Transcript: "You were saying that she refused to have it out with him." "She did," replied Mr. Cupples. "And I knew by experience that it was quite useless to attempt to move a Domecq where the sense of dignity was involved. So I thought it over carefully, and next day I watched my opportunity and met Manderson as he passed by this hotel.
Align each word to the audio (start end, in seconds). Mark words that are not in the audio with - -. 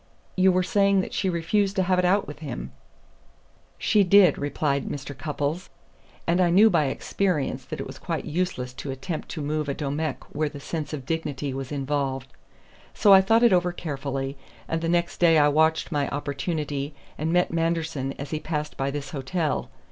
"You 0.35 0.51
were 0.51 0.63
saying 0.63 1.01
that 1.01 1.13
she 1.13 1.29
refused 1.29 1.75
to 1.75 1.83
have 1.83 1.99
it 1.99 2.05
out 2.05 2.27
with 2.27 2.39
him." 2.39 2.71
"She 3.77 4.03
did," 4.03 4.35
replied 4.39 4.85
Mr. 4.87 5.15
Cupples. 5.15 5.69
"And 6.25 6.41
I 6.41 6.49
knew 6.49 6.71
by 6.71 6.85
experience 6.85 7.65
that 7.65 7.79
it 7.79 7.85
was 7.85 7.99
quite 7.99 8.25
useless 8.25 8.73
to 8.73 8.89
attempt 8.89 9.29
to 9.29 9.43
move 9.43 9.69
a 9.69 9.75
Domecq 9.75 10.23
where 10.33 10.49
the 10.49 10.59
sense 10.59 10.91
of 10.91 11.05
dignity 11.05 11.53
was 11.53 11.71
involved. 11.71 12.33
So 12.95 13.13
I 13.13 13.21
thought 13.21 13.43
it 13.43 13.53
over 13.53 13.71
carefully, 13.71 14.37
and 14.67 14.89
next 14.89 15.17
day 15.19 15.37
I 15.37 15.49
watched 15.49 15.91
my 15.91 16.09
opportunity 16.09 16.95
and 17.15 17.31
met 17.31 17.53
Manderson 17.53 18.13
as 18.13 18.31
he 18.31 18.39
passed 18.39 18.75
by 18.77 18.89
this 18.89 19.11
hotel. 19.11 19.69